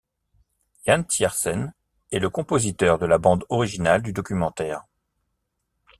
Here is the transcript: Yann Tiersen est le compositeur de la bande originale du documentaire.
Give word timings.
Yann 0.87 1.05
Tiersen 1.05 1.75
est 2.11 2.17
le 2.17 2.31
compositeur 2.31 2.97
de 2.97 3.05
la 3.05 3.19
bande 3.19 3.45
originale 3.49 4.01
du 4.01 4.13
documentaire. 4.13 4.87